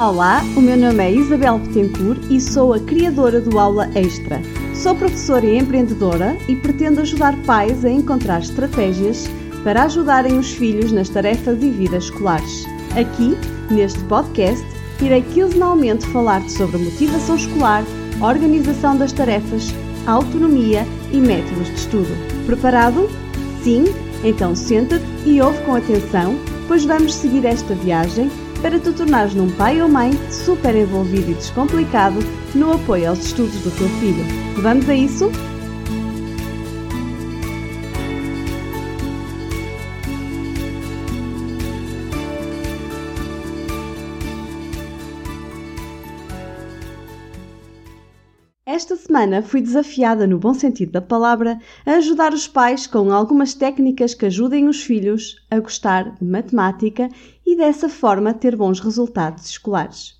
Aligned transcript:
Olá, 0.00 0.44
o 0.56 0.60
meu 0.60 0.76
nome 0.76 1.02
é 1.02 1.12
Isabel 1.12 1.58
Betancourt 1.58 2.20
e 2.30 2.40
sou 2.40 2.72
a 2.72 2.78
criadora 2.78 3.40
do 3.40 3.58
Aula 3.58 3.90
Extra. 3.96 4.40
Sou 4.72 4.94
professora 4.94 5.44
e 5.44 5.58
empreendedora 5.58 6.38
e 6.46 6.54
pretendo 6.54 7.00
ajudar 7.00 7.36
pais 7.38 7.84
a 7.84 7.90
encontrar 7.90 8.38
estratégias 8.38 9.28
para 9.64 9.82
ajudarem 9.82 10.38
os 10.38 10.52
filhos 10.52 10.92
nas 10.92 11.08
tarefas 11.08 11.60
e 11.60 11.70
vidas 11.70 12.04
escolares. 12.04 12.64
Aqui, 12.92 13.36
neste 13.74 13.98
podcast, 14.04 14.64
irei 15.02 15.20
quinzenalmente 15.20 16.06
falar-te 16.06 16.52
sobre 16.52 16.78
motivação 16.78 17.34
escolar, 17.34 17.82
organização 18.22 18.96
das 18.96 19.10
tarefas, 19.10 19.74
autonomia 20.06 20.86
e 21.12 21.16
métodos 21.16 21.66
de 21.66 21.74
estudo. 21.74 22.46
Preparado? 22.46 23.10
Sim? 23.64 23.86
Então 24.22 24.54
senta-te 24.54 25.04
e 25.26 25.40
ouve 25.40 25.60
com 25.64 25.74
atenção, 25.74 26.38
pois 26.68 26.84
vamos 26.84 27.14
seguir 27.16 27.44
esta 27.44 27.74
viagem 27.74 28.30
para 28.58 28.78
te 28.78 28.92
tornares 28.92 29.34
num 29.34 29.50
pai 29.50 29.80
ou 29.80 29.88
mãe 29.88 30.12
super 30.30 30.74
envolvido 30.74 31.30
e 31.30 31.34
descomplicado 31.34 32.18
no 32.54 32.72
apoio 32.72 33.10
aos 33.10 33.24
estudos 33.24 33.60
do 33.60 33.70
teu 33.70 33.88
filho. 34.00 34.24
Vamos 34.62 34.88
a 34.88 34.94
isso? 34.94 35.30
Esta 48.70 48.96
semana 48.96 49.40
fui 49.40 49.62
desafiada, 49.62 50.26
no 50.26 50.38
bom 50.38 50.52
sentido 50.52 50.92
da 50.92 51.00
palavra, 51.00 51.58
a 51.86 51.92
ajudar 51.92 52.34
os 52.34 52.46
pais 52.46 52.86
com 52.86 53.10
algumas 53.10 53.54
técnicas 53.54 54.12
que 54.12 54.26
ajudem 54.26 54.68
os 54.68 54.82
filhos 54.82 55.42
a 55.50 55.58
gostar 55.58 56.14
de 56.16 56.22
matemática 56.22 57.08
e 57.46 57.56
dessa 57.56 57.88
forma 57.88 58.34
ter 58.34 58.54
bons 58.54 58.78
resultados 58.78 59.48
escolares. 59.48 60.16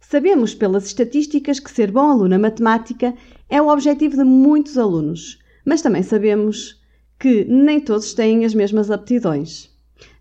Sabemos 0.00 0.52
pelas 0.52 0.84
estatísticas 0.84 1.60
que 1.60 1.70
ser 1.70 1.92
bom 1.92 2.10
aluno 2.10 2.30
na 2.30 2.40
matemática 2.40 3.14
é 3.48 3.62
o 3.62 3.68
objetivo 3.68 4.16
de 4.16 4.24
muitos 4.24 4.76
alunos, 4.76 5.38
mas 5.64 5.80
também 5.80 6.02
sabemos 6.02 6.82
que 7.20 7.44
nem 7.44 7.78
todos 7.78 8.14
têm 8.14 8.44
as 8.44 8.52
mesmas 8.52 8.90
aptidões. 8.90 9.70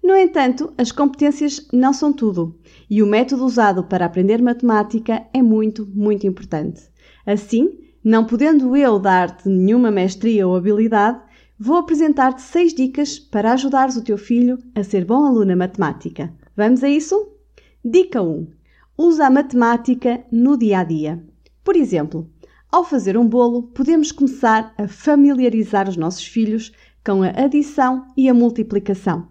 No 0.03 0.15
entanto, 0.15 0.71
as 0.77 0.91
competências 0.91 1.67
não 1.73 1.93
são 1.93 2.13
tudo 2.13 2.59
e 2.87 3.01
o 3.01 3.07
método 3.07 3.43
usado 3.43 3.83
para 3.83 4.05
aprender 4.05 4.39
matemática 4.39 5.25
é 5.33 5.41
muito, 5.41 5.87
muito 5.95 6.27
importante. 6.27 6.90
Assim, 7.25 7.77
não 8.03 8.25
podendo 8.25 8.75
eu 8.75 8.99
dar-te 8.99 9.47
nenhuma 9.47 9.91
mestria 9.91 10.47
ou 10.47 10.55
habilidade, 10.55 11.21
vou 11.59 11.77
apresentar-te 11.77 12.41
seis 12.41 12.73
dicas 12.73 13.19
para 13.19 13.53
ajudares 13.53 13.95
o 13.95 14.03
teu 14.03 14.17
filho 14.17 14.57
a 14.73 14.83
ser 14.83 15.05
bom 15.05 15.25
aluno 15.25 15.45
na 15.45 15.55
matemática. 15.55 16.33
Vamos 16.55 16.83
a 16.83 16.89
isso? 16.89 17.31
Dica 17.83 18.21
1. 18.21 18.47
Usa 18.97 19.27
a 19.27 19.29
matemática 19.29 20.23
no 20.31 20.57
dia 20.57 20.79
a 20.79 20.83
dia. 20.83 21.23
Por 21.63 21.75
exemplo, 21.75 22.29
ao 22.71 22.83
fazer 22.83 23.17
um 23.17 23.27
bolo, 23.27 23.63
podemos 23.63 24.11
começar 24.11 24.73
a 24.77 24.87
familiarizar 24.87 25.89
os 25.89 25.97
nossos 25.97 26.25
filhos 26.25 26.71
com 27.05 27.21
a 27.21 27.29
adição 27.29 28.05
e 28.15 28.29
a 28.29 28.33
multiplicação. 28.33 29.27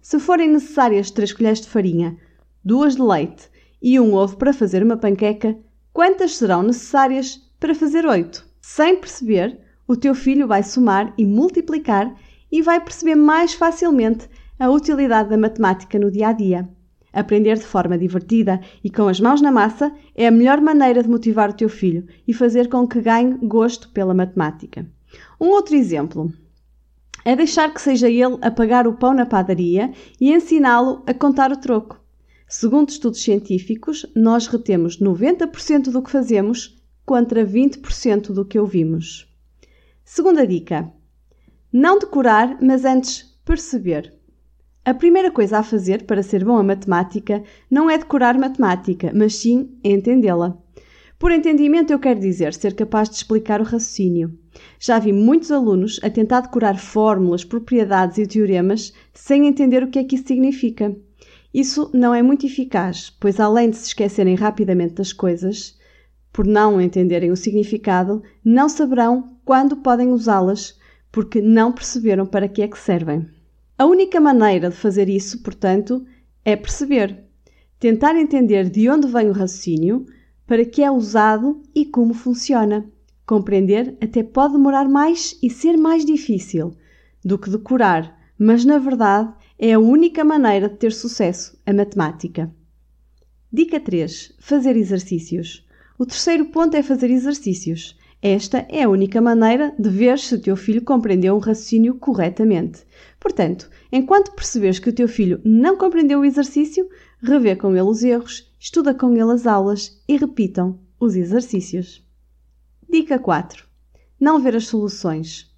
Se 0.00 0.18
forem 0.18 0.50
necessárias 0.50 1.10
3 1.10 1.32
colheres 1.32 1.60
de 1.60 1.68
farinha, 1.68 2.16
2 2.64 2.96
de 2.96 3.02
leite 3.02 3.50
e 3.82 4.00
um 4.00 4.14
ovo 4.14 4.36
para 4.36 4.52
fazer 4.52 4.82
uma 4.82 4.96
panqueca, 4.96 5.56
quantas 5.92 6.36
serão 6.36 6.62
necessárias 6.62 7.40
para 7.58 7.74
fazer 7.74 8.06
8? 8.06 8.46
Sem 8.60 8.96
perceber, 8.96 9.58
o 9.86 9.96
teu 9.96 10.14
filho 10.14 10.46
vai 10.46 10.62
somar 10.62 11.12
e 11.16 11.24
multiplicar 11.24 12.14
e 12.50 12.62
vai 12.62 12.80
perceber 12.80 13.14
mais 13.14 13.54
facilmente 13.54 14.28
a 14.58 14.70
utilidade 14.70 15.30
da 15.30 15.38
matemática 15.38 15.98
no 15.98 16.10
dia 16.10 16.28
a 16.28 16.32
dia. 16.32 16.68
Aprender 17.12 17.56
de 17.56 17.64
forma 17.64 17.96
divertida 17.96 18.60
e 18.84 18.90
com 18.90 19.08
as 19.08 19.18
mãos 19.18 19.40
na 19.40 19.50
massa 19.50 19.92
é 20.14 20.26
a 20.26 20.30
melhor 20.30 20.60
maneira 20.60 21.02
de 21.02 21.08
motivar 21.08 21.50
o 21.50 21.54
teu 21.54 21.68
filho 21.68 22.06
e 22.26 22.34
fazer 22.34 22.68
com 22.68 22.86
que 22.86 23.00
ganhe 23.00 23.38
gosto 23.42 23.88
pela 23.90 24.14
matemática. 24.14 24.86
Um 25.40 25.48
outro 25.48 25.74
exemplo 25.74 26.30
é 27.24 27.34
deixar 27.34 27.72
que 27.72 27.80
seja 27.80 28.08
ele 28.08 28.38
a 28.42 28.50
pagar 28.50 28.86
o 28.86 28.94
pão 28.94 29.14
na 29.14 29.26
padaria 29.26 29.92
e 30.20 30.32
ensiná-lo 30.32 31.02
a 31.06 31.14
contar 31.14 31.50
o 31.50 31.56
troco. 31.56 31.98
Segundo 32.50 32.88
estudos 32.88 33.22
científicos, 33.22 34.06
nós 34.16 34.46
retemos 34.46 34.98
90% 34.98 35.90
do 35.90 36.00
que 36.00 36.10
fazemos 36.10 36.82
contra 37.04 37.44
20% 37.44 38.32
do 38.32 38.42
que 38.42 38.58
ouvimos. 38.58 39.30
Segunda 40.02 40.46
dica: 40.46 40.90
não 41.70 41.98
decorar, 41.98 42.56
mas 42.62 42.86
antes 42.86 43.38
perceber. 43.44 44.14
A 44.82 44.94
primeira 44.94 45.30
coisa 45.30 45.58
a 45.58 45.62
fazer 45.62 46.06
para 46.06 46.22
ser 46.22 46.42
bom 46.42 46.56
a 46.56 46.62
matemática 46.62 47.42
não 47.70 47.90
é 47.90 47.98
decorar 47.98 48.38
matemática, 48.38 49.12
mas 49.14 49.34
sim 49.34 49.78
entendê-la. 49.84 50.56
Por 51.18 51.30
entendimento, 51.30 51.92
eu 51.92 51.98
quero 51.98 52.18
dizer 52.18 52.54
ser 52.54 52.74
capaz 52.74 53.10
de 53.10 53.16
explicar 53.16 53.60
o 53.60 53.64
raciocínio. 53.64 54.32
Já 54.80 54.98
vi 54.98 55.12
muitos 55.12 55.52
alunos 55.52 56.00
a 56.02 56.08
tentar 56.08 56.40
decorar 56.40 56.78
fórmulas, 56.78 57.44
propriedades 57.44 58.16
e 58.16 58.26
teoremas 58.26 58.94
sem 59.12 59.46
entender 59.46 59.82
o 59.82 59.90
que 59.90 59.98
é 59.98 60.04
que 60.04 60.14
isso 60.14 60.26
significa. 60.26 60.96
Isso 61.52 61.90
não 61.94 62.14
é 62.14 62.22
muito 62.22 62.46
eficaz, 62.46 63.10
pois 63.10 63.40
além 63.40 63.70
de 63.70 63.76
se 63.76 63.86
esquecerem 63.88 64.34
rapidamente 64.34 64.94
das 64.94 65.12
coisas, 65.12 65.78
por 66.32 66.46
não 66.46 66.80
entenderem 66.80 67.30
o 67.30 67.36
significado, 67.36 68.22
não 68.44 68.68
saberão 68.68 69.36
quando 69.44 69.76
podem 69.78 70.08
usá-las, 70.08 70.78
porque 71.10 71.40
não 71.40 71.72
perceberam 71.72 72.26
para 72.26 72.48
que 72.48 72.62
é 72.62 72.68
que 72.68 72.78
servem. 72.78 73.26
A 73.78 73.86
única 73.86 74.20
maneira 74.20 74.68
de 74.68 74.76
fazer 74.76 75.08
isso, 75.08 75.42
portanto, 75.42 76.04
é 76.44 76.54
perceber, 76.54 77.24
tentar 77.78 78.16
entender 78.16 78.68
de 78.68 78.88
onde 78.88 79.06
vem 79.06 79.28
o 79.28 79.32
raciocínio, 79.32 80.04
para 80.46 80.64
que 80.64 80.82
é 80.82 80.90
usado 80.90 81.62
e 81.74 81.84
como 81.84 82.12
funciona. 82.12 82.86
Compreender 83.26 83.96
até 84.02 84.22
pode 84.22 84.54
demorar 84.54 84.88
mais 84.88 85.38
e 85.42 85.50
ser 85.50 85.76
mais 85.76 86.04
difícil 86.04 86.72
do 87.24 87.38
que 87.38 87.50
decorar, 87.50 88.18
mas 88.38 88.64
na 88.64 88.78
verdade 88.78 89.32
é 89.60 89.72
a 89.72 89.78
única 89.80 90.24
maneira 90.24 90.68
de 90.68 90.76
ter 90.76 90.92
sucesso 90.92 91.58
a 91.66 91.72
matemática. 91.72 92.48
Dica 93.52 93.80
3: 93.80 94.34
fazer 94.38 94.76
exercícios. 94.76 95.66
O 95.98 96.06
terceiro 96.06 96.44
ponto 96.46 96.76
é 96.76 96.82
fazer 96.82 97.10
exercícios. 97.10 97.98
Esta 98.22 98.64
é 98.68 98.84
a 98.84 98.88
única 98.88 99.20
maneira 99.20 99.74
de 99.76 99.88
ver 99.88 100.16
se 100.20 100.36
o 100.36 100.40
teu 100.40 100.56
filho 100.56 100.82
compreendeu 100.82 101.34
um 101.34 101.40
raciocínio 101.40 101.96
corretamente. 101.96 102.84
Portanto, 103.18 103.68
enquanto 103.90 104.32
percebes 104.32 104.78
que 104.78 104.90
o 104.90 104.92
teu 104.92 105.08
filho 105.08 105.40
não 105.44 105.76
compreendeu 105.76 106.20
o 106.20 106.24
exercício, 106.24 106.88
revê 107.20 107.56
com 107.56 107.72
ele 107.72 107.82
os 107.82 108.04
erros, 108.04 108.52
estuda 108.60 108.94
com 108.94 109.12
ele 109.12 109.32
as 109.32 109.44
aulas 109.44 110.00
e 110.06 110.16
repitam 110.16 110.78
os 111.00 111.16
exercícios. 111.16 112.06
Dica 112.88 113.18
4. 113.18 113.66
Não 114.20 114.40
ver 114.40 114.54
as 114.54 114.68
soluções. 114.68 115.52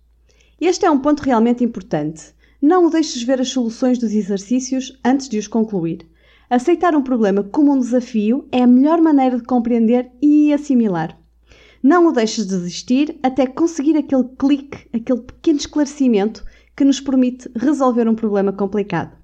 Este 0.59 0.87
é 0.87 0.91
um 0.91 1.00
ponto 1.00 1.21
realmente 1.21 1.62
importante. 1.62 2.34
Não 2.62 2.87
o 2.87 2.91
deixes 2.91 3.22
ver 3.22 3.41
as 3.41 3.48
soluções 3.48 3.97
dos 3.98 4.12
exercícios 4.12 4.98
antes 5.03 5.31
de 5.31 5.38
os 5.38 5.48
concluir. 5.48 6.06
Aceitar 6.50 6.94
um 6.94 7.03
problema 7.03 7.43
como 7.43 7.72
um 7.72 7.78
desafio 7.78 8.47
é 8.53 8.62
a 8.62 8.66
melhor 8.66 9.00
maneira 9.00 9.38
de 9.38 9.44
compreender 9.44 10.10
e 10.21 10.53
assimilar. 10.53 11.19
Não 11.82 12.06
o 12.06 12.12
deixes 12.12 12.44
desistir 12.44 13.19
até 13.22 13.47
conseguir 13.47 13.97
aquele 13.97 14.25
clique, 14.38 14.87
aquele 14.93 15.22
pequeno 15.22 15.59
esclarecimento 15.59 16.44
que 16.76 16.84
nos 16.84 17.00
permite 17.00 17.50
resolver 17.56 18.06
um 18.06 18.15
problema 18.15 18.53
complicado. 18.53 19.16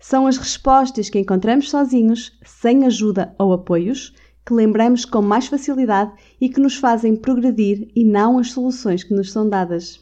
São 0.00 0.26
as 0.26 0.36
respostas 0.36 1.08
que 1.08 1.18
encontramos 1.18 1.70
sozinhos, 1.70 2.36
sem 2.44 2.84
ajuda 2.84 3.32
ou 3.38 3.52
apoios, 3.52 4.12
que 4.44 4.52
lembramos 4.52 5.04
com 5.04 5.22
mais 5.22 5.46
facilidade 5.46 6.12
e 6.40 6.48
que 6.48 6.58
nos 6.58 6.74
fazem 6.74 7.14
progredir 7.14 7.88
e 7.94 8.04
não 8.04 8.36
as 8.36 8.50
soluções 8.50 9.04
que 9.04 9.14
nos 9.14 9.30
são 9.30 9.48
dadas. 9.48 10.00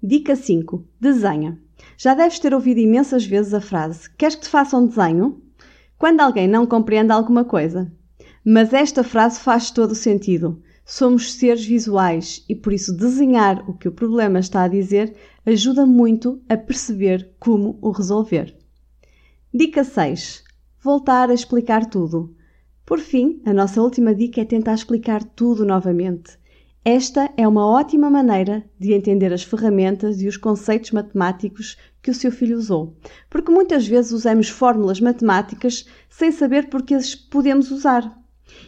Dica 0.00 0.36
5. 0.36 0.84
Desenha. 1.00 1.58
Já 1.96 2.14
deves 2.14 2.38
ter 2.38 2.54
ouvido 2.54 2.80
imensas 2.80 3.24
vezes 3.24 3.54
a 3.54 3.60
frase: 3.60 4.10
Queres 4.16 4.34
que 4.34 4.42
te 4.42 4.48
faça 4.48 4.76
um 4.76 4.86
desenho? 4.86 5.42
Quando 5.98 6.20
alguém 6.20 6.48
não 6.48 6.66
compreende 6.66 7.12
alguma 7.12 7.44
coisa. 7.44 7.92
Mas 8.44 8.72
esta 8.72 9.04
frase 9.04 9.38
faz 9.38 9.70
todo 9.70 9.92
o 9.92 9.96
sentido. 9.96 10.60
Somos 10.84 11.34
seres 11.34 11.64
visuais 11.64 12.44
e 12.48 12.56
por 12.56 12.72
isso 12.72 12.96
desenhar 12.96 13.68
o 13.70 13.72
que 13.72 13.88
o 13.88 13.92
problema 13.92 14.40
está 14.40 14.64
a 14.64 14.68
dizer 14.68 15.14
ajuda 15.46 15.86
muito 15.86 16.42
a 16.48 16.56
perceber 16.56 17.30
como 17.38 17.78
o 17.80 17.90
resolver. 17.90 18.56
Dica 19.54 19.84
6. 19.84 20.42
Voltar 20.82 21.30
a 21.30 21.34
explicar 21.34 21.86
tudo. 21.86 22.34
Por 22.84 22.98
fim, 22.98 23.40
a 23.44 23.52
nossa 23.52 23.80
última 23.80 24.12
dica 24.12 24.40
é 24.40 24.44
tentar 24.44 24.74
explicar 24.74 25.22
tudo 25.22 25.64
novamente. 25.64 26.36
Esta 26.84 27.30
é 27.36 27.46
uma 27.46 27.64
ótima 27.64 28.10
maneira 28.10 28.64
de 28.76 28.92
entender 28.92 29.32
as 29.32 29.44
ferramentas 29.44 30.20
e 30.20 30.26
os 30.26 30.36
conceitos 30.36 30.90
matemáticos 30.90 31.76
que 32.02 32.10
o 32.10 32.14
seu 32.14 32.32
filho 32.32 32.58
usou, 32.58 32.96
porque 33.30 33.52
muitas 33.52 33.86
vezes 33.86 34.10
usamos 34.10 34.48
fórmulas 34.48 35.00
matemáticas 35.00 35.86
sem 36.10 36.32
saber 36.32 36.68
porque 36.68 36.94
as 36.94 37.14
podemos 37.14 37.70
usar. 37.70 38.20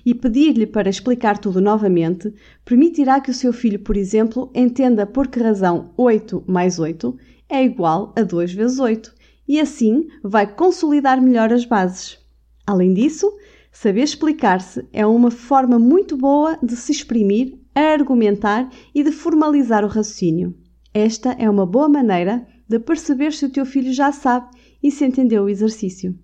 E 0.07 0.15
pedir-lhe 0.15 0.65
para 0.65 0.89
explicar 0.89 1.39
tudo 1.39 1.61
novamente 1.61 2.33
permitirá 2.65 3.21
que 3.21 3.33
o 3.33 3.35
seu 3.35 3.53
filho, 3.53 3.81
por 3.81 3.97
exemplo, 3.97 4.49
entenda 4.55 5.05
por 5.05 5.27
que 5.27 5.41
razão 5.41 5.93
8 5.97 6.45
mais 6.47 6.79
8 6.79 7.19
é 7.49 7.65
igual 7.65 8.13
a 8.17 8.23
2 8.23 8.53
vezes 8.53 8.79
8 8.79 9.13
e 9.49 9.59
assim 9.59 10.07
vai 10.23 10.47
consolidar 10.47 11.21
melhor 11.21 11.53
as 11.53 11.65
bases. 11.65 12.17
Além 12.65 12.95
disso, 12.95 13.29
Saber 13.75 14.05
explicar-se 14.05 14.87
é 14.93 15.05
uma 15.05 15.33
forma 15.33 15.81
muito 15.81 16.17
boa 16.17 16.57
de 16.63 16.77
se 16.77 16.93
exprimir, 16.93 17.59
argumentar 17.83 18.69
e 18.95 19.03
de 19.03 19.11
formalizar 19.11 19.85
o 19.85 19.89
raciocínio. 19.89 20.55
Esta 20.93 21.33
é 21.33 21.51
uma 21.51 21.67
boa 21.67 21.89
maneira 21.89 22.47
de 22.69 22.79
perceber 22.79 23.33
se 23.33 23.47
o 23.47 23.51
teu 23.51 23.67
filho 23.67 23.93
já 23.93 24.13
sabe 24.13 24.47
e 24.83 24.91
se 24.91 25.05
entendeu 25.05 25.45
o 25.45 25.49
exercício. 25.49 26.17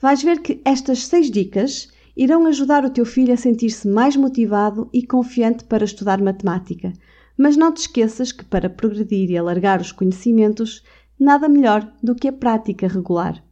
Vais 0.00 0.22
ver 0.22 0.40
que 0.40 0.60
estas 0.64 1.06
seis 1.06 1.30
dicas 1.30 1.88
irão 2.16 2.46
ajudar 2.46 2.84
o 2.84 2.90
teu 2.90 3.04
filho 3.04 3.32
a 3.32 3.36
sentir-se 3.36 3.86
mais 3.88 4.16
motivado 4.16 4.88
e 4.92 5.06
confiante 5.06 5.64
para 5.64 5.84
estudar 5.84 6.20
matemática. 6.20 6.92
Mas 7.36 7.56
não 7.56 7.72
te 7.72 7.82
esqueças 7.82 8.32
que 8.32 8.44
para 8.44 8.68
progredir 8.68 9.30
e 9.30 9.38
alargar 9.38 9.80
os 9.80 9.92
conhecimentos, 9.92 10.82
nada 11.18 11.48
melhor 11.48 11.90
do 12.02 12.14
que 12.14 12.28
a 12.28 12.32
prática 12.32 12.88
regular. 12.88 13.42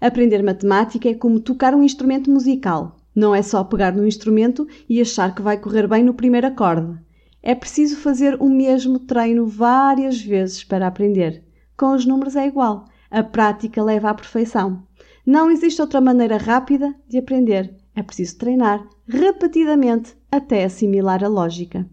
Aprender 0.00 0.42
matemática 0.42 1.08
é 1.08 1.14
como 1.14 1.40
tocar 1.40 1.74
um 1.74 1.82
instrumento 1.82 2.30
musical. 2.30 2.96
Não 3.14 3.34
é 3.34 3.42
só 3.42 3.62
pegar 3.62 3.92
no 3.92 4.06
instrumento 4.06 4.66
e 4.88 5.00
achar 5.00 5.34
que 5.34 5.42
vai 5.42 5.56
correr 5.56 5.86
bem 5.86 6.02
no 6.02 6.14
primeiro 6.14 6.46
acorde. 6.46 6.98
É 7.42 7.54
preciso 7.54 7.96
fazer 7.96 8.36
o 8.40 8.48
mesmo 8.48 8.98
treino 8.98 9.46
várias 9.46 10.20
vezes 10.20 10.64
para 10.64 10.86
aprender. 10.86 11.44
Com 11.76 11.94
os 11.94 12.06
números 12.06 12.36
é 12.36 12.46
igual. 12.46 12.86
A 13.10 13.22
prática 13.22 13.82
leva 13.82 14.10
à 14.10 14.14
perfeição. 14.14 14.82
Não 15.26 15.50
existe 15.50 15.80
outra 15.80 16.00
maneira 16.00 16.36
rápida 16.36 16.94
de 17.08 17.18
aprender. 17.18 17.74
É 17.94 18.02
preciso 18.02 18.38
treinar 18.38 18.86
repetidamente 19.06 20.16
até 20.30 20.64
assimilar 20.64 21.22
a 21.22 21.28
lógica. 21.28 21.88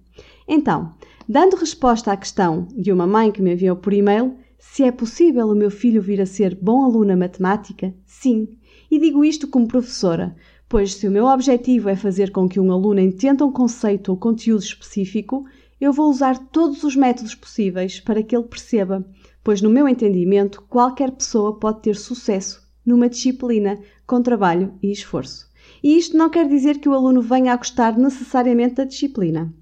Então, 0.48 0.94
dando 1.28 1.56
resposta 1.56 2.12
à 2.12 2.18
questão 2.18 2.68
de 2.76 2.92
uma 2.92 3.06
mãe 3.06 3.32
que 3.32 3.42
me 3.42 3.54
enviou 3.54 3.76
por 3.76 3.94
e-mail, 3.94 4.36
se 4.58 4.84
é 4.84 4.92
possível 4.92 5.48
o 5.48 5.56
meu 5.56 5.70
filho 5.70 6.02
vir 6.02 6.22
a 6.22 6.26
ser 6.26 6.56
bom 6.56 6.84
aluno 6.84 7.06
na 7.06 7.18
matemática, 7.18 7.94
sim. 8.06 8.48
E 8.90 9.00
digo 9.00 9.24
isto 9.24 9.48
como 9.48 9.68
professora, 9.68 10.36
pois 10.72 10.94
se 10.94 11.06
o 11.06 11.12
meu 11.12 11.26
objetivo 11.26 11.90
é 11.90 11.98
fazer 11.98 12.32
com 12.32 12.48
que 12.48 12.58
um 12.58 12.72
aluno 12.72 13.02
entenda 13.02 13.46
um 13.46 13.52
conceito 13.52 14.08
ou 14.08 14.16
conteúdo 14.16 14.64
específico, 14.64 15.44
eu 15.82 15.92
vou 15.92 16.10
usar 16.10 16.38
todos 16.48 16.86
os 16.86 16.96
métodos 16.96 17.36
possíveis 17.36 18.00
para 18.00 18.24
que 18.24 18.34
ele 18.34 18.46
perceba, 18.46 19.06
pois 19.44 19.62
no 19.62 19.70
meu 19.70 19.86
entendimento, 19.86 20.64
qualquer 20.70 21.12
pessoa 21.12 21.60
pode 21.60 21.82
ter 21.82 21.98
sucesso 21.98 22.66
numa 22.86 23.10
disciplina 23.10 23.78
com 24.08 24.22
trabalho 24.22 24.74
e 24.82 24.94
esforço. 24.94 25.46
E 25.84 25.98
isto 25.98 26.16
não 26.16 26.30
quer 26.30 26.48
dizer 26.48 26.78
que 26.78 26.88
o 26.88 26.94
aluno 26.94 27.22
venha 27.22 27.52
a 27.52 27.58
gostar 27.58 27.98
necessariamente 27.98 28.76
da 28.76 28.86
disciplina. 28.86 29.54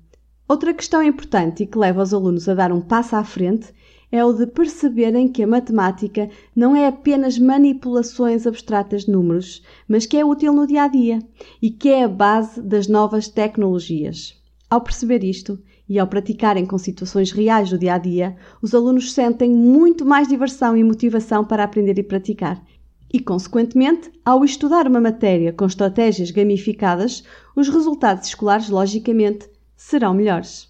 Outra 0.47 0.75
questão 0.75 1.01
importante 1.01 1.63
e 1.63 1.65
que 1.65 1.79
leva 1.79 2.03
os 2.03 2.13
alunos 2.13 2.47
a 2.47 2.53
dar 2.53 2.71
um 2.71 2.81
passo 2.81 3.15
à 3.15 3.23
frente 3.23 3.73
é 4.11 4.23
o 4.25 4.33
de 4.33 4.47
perceberem 4.47 5.27
que 5.27 5.43
a 5.43 5.47
matemática 5.47 6.29
não 6.55 6.75
é 6.75 6.87
apenas 6.87 7.37
manipulações 7.37 8.47
abstratas 8.47 9.05
de 9.05 9.11
números, 9.11 9.63
mas 9.87 10.05
que 10.05 10.17
é 10.17 10.25
útil 10.25 10.53
no 10.53 10.65
dia 10.65 10.83
a 10.83 10.87
dia 10.87 11.19
e 11.61 11.69
que 11.69 11.89
é 11.89 12.03
a 12.03 12.07
base 12.07 12.61
das 12.61 12.87
novas 12.87 13.27
tecnologias. 13.27 14.35
Ao 14.69 14.81
perceber 14.81 15.23
isto 15.23 15.59
e 15.87 15.97
ao 15.97 16.07
praticarem 16.07 16.65
com 16.65 16.77
situações 16.77 17.31
reais 17.31 17.69
do 17.69 17.77
dia 17.77 17.95
a 17.95 17.97
dia, 17.97 18.35
os 18.61 18.73
alunos 18.73 19.13
sentem 19.13 19.51
muito 19.51 20.05
mais 20.05 20.27
diversão 20.27 20.75
e 20.77 20.83
motivação 20.83 21.43
para 21.43 21.63
aprender 21.63 21.97
e 21.97 22.03
praticar 22.03 22.63
e, 23.11 23.19
consequentemente, 23.19 24.11
ao 24.23 24.45
estudar 24.45 24.87
uma 24.87 25.01
matéria 25.01 25.51
com 25.51 25.65
estratégias 25.65 26.31
gamificadas, 26.31 27.23
os 27.55 27.67
resultados 27.67 28.27
escolares, 28.27 28.69
logicamente, 28.69 29.49
serão 29.75 30.13
melhores. 30.13 30.68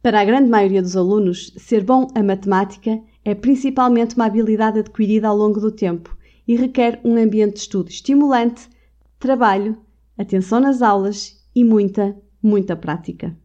Para 0.00 0.20
a 0.20 0.24
grande 0.24 0.48
maioria 0.48 0.80
dos 0.80 0.96
alunos, 0.96 1.52
ser 1.56 1.82
bom 1.82 2.06
a 2.14 2.22
matemática 2.22 3.00
é 3.24 3.34
principalmente 3.34 4.14
uma 4.14 4.26
habilidade 4.26 4.78
adquirida 4.78 5.26
ao 5.26 5.36
longo 5.36 5.60
do 5.60 5.72
tempo 5.72 6.16
e 6.46 6.54
requer 6.54 7.00
um 7.04 7.16
ambiente 7.16 7.54
de 7.54 7.60
estudo 7.60 7.90
estimulante, 7.90 8.68
trabalho, 9.18 9.76
atenção 10.16 10.60
nas 10.60 10.82
aulas 10.82 11.36
e 11.54 11.64
muita, 11.64 12.16
muita 12.40 12.76
prática. 12.76 13.36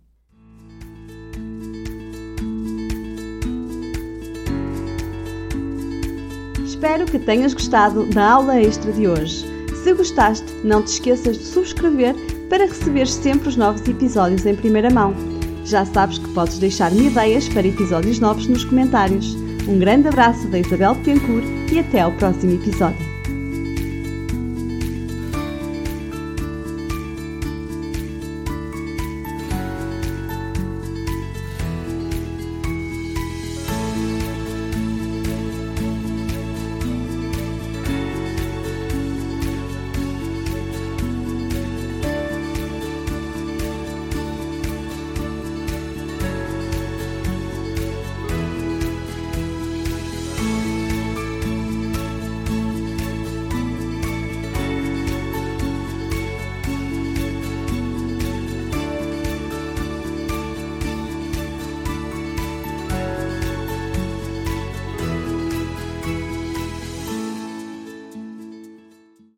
Espero 6.64 7.06
que 7.06 7.18
tenhas 7.18 7.54
gostado 7.54 8.06
da 8.12 8.32
aula 8.32 8.62
extra 8.62 8.92
de 8.92 9.08
hoje. 9.08 9.44
Se 9.84 9.92
gostaste, 9.94 10.54
não 10.64 10.84
te 10.84 10.88
esqueças 10.88 11.38
de 11.38 11.44
subscrever 11.46 12.16
para 12.48 12.68
receber 12.68 13.08
sempre 13.08 13.50
os 13.50 13.58
novos 13.58 13.82
episódios 13.88 14.46
em 14.46 14.56
primeira 14.56 14.92
mão. 14.92 15.33
Já 15.66 15.86
sabes 15.86 16.18
que 16.18 16.28
podes 16.30 16.60
deixar-me 16.60 17.08
ideias 17.08 17.48
para 17.50 17.68
episódios 17.68 18.20
novos 18.20 18.48
nos 18.48 18.66
comentários. 18.66 19.36
Um 19.68 19.80
grande 19.80 20.08
abraço 20.10 20.48
da 20.48 20.60
Isabel 20.60 20.96
Petencourt 20.96 21.46
e 21.72 21.80
até 21.80 22.02
ao 22.02 22.12
próximo 22.14 22.54
episódio. 22.54 23.13